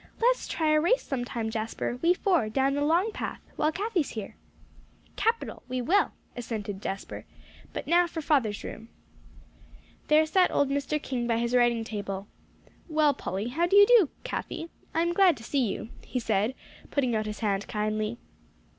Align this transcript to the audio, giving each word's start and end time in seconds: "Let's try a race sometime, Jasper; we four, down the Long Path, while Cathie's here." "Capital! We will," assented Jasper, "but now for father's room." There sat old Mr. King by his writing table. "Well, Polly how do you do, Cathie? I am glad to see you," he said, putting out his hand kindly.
"Let's 0.19 0.47
try 0.47 0.71
a 0.73 0.81
race 0.81 1.03
sometime, 1.03 1.51
Jasper; 1.51 1.99
we 2.01 2.15
four, 2.15 2.49
down 2.49 2.73
the 2.73 2.81
Long 2.83 3.11
Path, 3.11 3.39
while 3.55 3.71
Cathie's 3.71 4.09
here." 4.09 4.35
"Capital! 5.15 5.61
We 5.67 5.79
will," 5.79 6.11
assented 6.35 6.81
Jasper, 6.81 7.23
"but 7.71 7.85
now 7.85 8.07
for 8.07 8.19
father's 8.19 8.63
room." 8.63 8.89
There 10.07 10.25
sat 10.25 10.49
old 10.49 10.69
Mr. 10.69 10.99
King 10.99 11.27
by 11.27 11.37
his 11.37 11.53
writing 11.53 11.83
table. 11.83 12.25
"Well, 12.89 13.13
Polly 13.13 13.49
how 13.49 13.67
do 13.67 13.75
you 13.75 13.85
do, 13.85 14.09
Cathie? 14.23 14.71
I 14.91 15.03
am 15.03 15.13
glad 15.13 15.37
to 15.37 15.43
see 15.43 15.71
you," 15.71 15.89
he 16.03 16.19
said, 16.19 16.55
putting 16.89 17.15
out 17.15 17.27
his 17.27 17.41
hand 17.41 17.67
kindly. 17.67 18.17